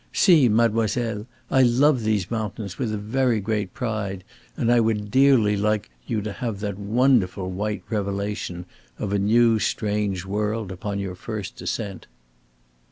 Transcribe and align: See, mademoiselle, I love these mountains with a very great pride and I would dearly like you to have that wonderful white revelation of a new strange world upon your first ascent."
See, 0.11 0.49
mademoiselle, 0.49 1.27
I 1.51 1.61
love 1.61 2.03
these 2.03 2.31
mountains 2.31 2.79
with 2.79 2.91
a 2.91 2.97
very 2.97 3.39
great 3.39 3.75
pride 3.75 4.23
and 4.57 4.71
I 4.71 4.79
would 4.79 5.11
dearly 5.11 5.55
like 5.55 5.91
you 6.07 6.23
to 6.23 6.31
have 6.31 6.59
that 6.61 6.79
wonderful 6.79 7.51
white 7.51 7.83
revelation 7.87 8.65
of 8.97 9.13
a 9.13 9.19
new 9.19 9.59
strange 9.59 10.25
world 10.25 10.71
upon 10.71 10.97
your 10.97 11.13
first 11.13 11.61
ascent." 11.61 12.07